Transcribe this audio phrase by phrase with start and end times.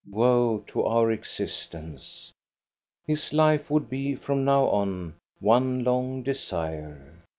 [0.09, 2.31] Woe to our existence!
[3.05, 7.21] His life would be, from now on, one long desire.